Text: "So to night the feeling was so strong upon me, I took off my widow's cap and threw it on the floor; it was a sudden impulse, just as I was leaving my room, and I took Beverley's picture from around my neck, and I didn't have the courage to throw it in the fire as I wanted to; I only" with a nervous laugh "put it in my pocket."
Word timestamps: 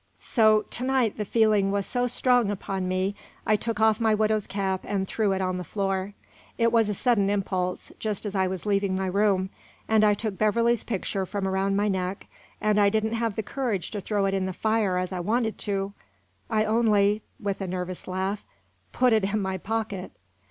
"So 0.19 0.63
to 0.71 0.83
night 0.83 1.17
the 1.17 1.25
feeling 1.25 1.69
was 1.69 1.85
so 1.85 2.07
strong 2.07 2.49
upon 2.49 2.87
me, 2.87 3.13
I 3.45 3.55
took 3.55 3.79
off 3.79 4.01
my 4.01 4.15
widow's 4.15 4.47
cap 4.47 4.81
and 4.83 5.07
threw 5.07 5.31
it 5.31 5.41
on 5.41 5.57
the 5.59 5.63
floor; 5.63 6.15
it 6.57 6.71
was 6.71 6.89
a 6.89 6.95
sudden 6.95 7.29
impulse, 7.29 7.91
just 7.99 8.25
as 8.25 8.33
I 8.33 8.47
was 8.47 8.65
leaving 8.65 8.95
my 8.95 9.05
room, 9.05 9.51
and 9.87 10.03
I 10.03 10.15
took 10.15 10.39
Beverley's 10.39 10.83
picture 10.83 11.27
from 11.27 11.47
around 11.47 11.75
my 11.75 11.87
neck, 11.87 12.25
and 12.59 12.79
I 12.79 12.89
didn't 12.89 13.13
have 13.13 13.35
the 13.35 13.43
courage 13.43 13.91
to 13.91 14.01
throw 14.01 14.25
it 14.25 14.33
in 14.33 14.47
the 14.47 14.53
fire 14.53 14.97
as 14.97 15.11
I 15.11 15.19
wanted 15.19 15.59
to; 15.59 15.93
I 16.49 16.65
only" 16.65 17.21
with 17.39 17.61
a 17.61 17.67
nervous 17.67 18.07
laugh 18.07 18.43
"put 18.91 19.13
it 19.13 19.23
in 19.31 19.39
my 19.39 19.59
pocket." 19.59 20.13